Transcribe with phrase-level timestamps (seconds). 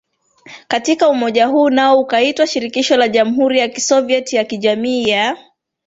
[0.67, 5.37] katika umoja huu nao ukaitwa Shirikisho la Jamhuri ya Kisovyiet ya Kijamii ya